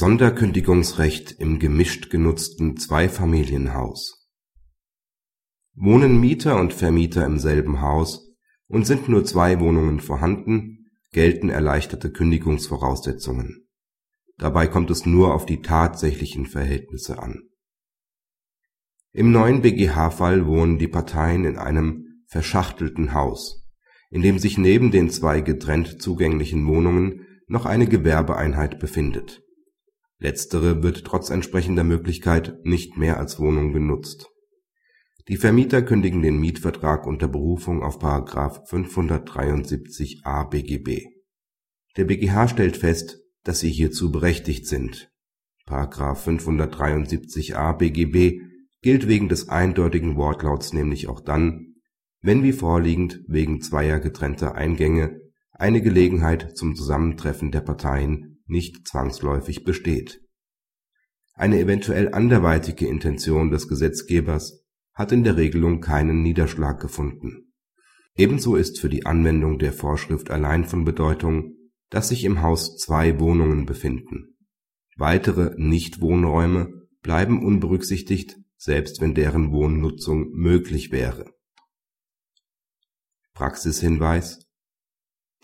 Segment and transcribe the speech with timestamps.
[0.00, 4.26] Sonderkündigungsrecht im gemischt genutzten Zweifamilienhaus
[5.74, 8.32] Wohnen Mieter und Vermieter im selben Haus
[8.66, 13.68] und sind nur zwei Wohnungen vorhanden, gelten erleichterte Kündigungsvoraussetzungen.
[14.38, 17.42] Dabei kommt es nur auf die tatsächlichen Verhältnisse an.
[19.12, 23.68] Im neuen BGH-Fall wohnen die Parteien in einem verschachtelten Haus,
[24.08, 29.42] in dem sich neben den zwei getrennt zugänglichen Wohnungen noch eine Gewerbeeinheit befindet
[30.20, 34.28] Letztere wird trotz entsprechender Möglichkeit nicht mehr als Wohnung genutzt.
[35.28, 37.98] Die Vermieter kündigen den Mietvertrag unter Berufung auf§
[38.68, 41.06] 573a BGB.
[41.96, 45.10] Der BGH stellt fest, dass sie hierzu berechtigt sind.§
[45.88, 48.42] 573a BGB
[48.82, 51.76] gilt wegen des eindeutigen Wortlauts nämlich auch dann,
[52.20, 55.18] wenn wie vorliegend wegen zweier getrennter Eingänge
[55.52, 60.20] eine Gelegenheit zum Zusammentreffen der Parteien nicht zwangsläufig besteht.
[61.34, 67.52] Eine eventuell anderweitige Intention des Gesetzgebers hat in der Regelung keinen Niederschlag gefunden.
[68.16, 71.54] Ebenso ist für die Anwendung der Vorschrift allein von Bedeutung,
[71.88, 74.36] dass sich im Haus zwei Wohnungen befinden.
[74.96, 81.32] Weitere Nichtwohnräume bleiben unberücksichtigt, selbst wenn deren Wohnnutzung möglich wäre.
[83.32, 84.49] Praxishinweis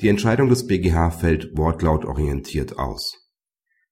[0.01, 3.15] die Entscheidung des BGH fällt wortlautorientiert aus.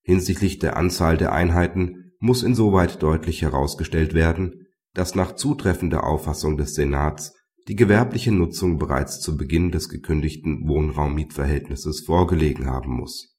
[0.02, 6.74] Hinsichtlich der Anzahl der Einheiten muss insoweit deutlich herausgestellt werden, dass nach zutreffender Auffassung des
[6.74, 7.34] Senats
[7.68, 13.38] die gewerbliche Nutzung bereits zu Beginn des gekündigten Wohnraummietverhältnisses vorgelegen haben muss.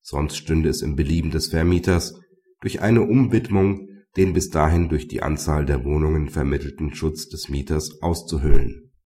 [0.00, 2.18] Sonst stünde es im Belieben des Vermieters,
[2.60, 3.86] durch eine Umwidmung
[4.16, 8.87] den bis dahin durch die Anzahl der Wohnungen vermittelten Schutz des Mieters auszuhöhlen